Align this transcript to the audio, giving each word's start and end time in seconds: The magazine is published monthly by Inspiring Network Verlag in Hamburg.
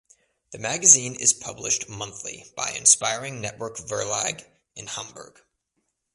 The 0.49 0.57
magazine 0.57 1.13
is 1.13 1.31
published 1.31 1.87
monthly 1.87 2.51
by 2.57 2.71
Inspiring 2.73 3.39
Network 3.39 3.77
Verlag 3.77 4.43
in 4.75 4.87
Hamburg. 4.87 5.39